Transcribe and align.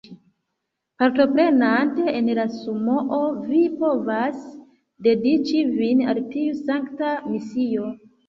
Partoprenante 1.01 2.05
en 2.21 2.31
la 2.39 2.45
Sumoo, 2.53 3.19
vi 3.49 3.59
povas 3.83 4.47
dediĉi 5.09 5.63
vin 5.77 6.01
al 6.15 6.25
tiu 6.33 6.57
sankta 6.63 7.13
misio. 7.35 7.91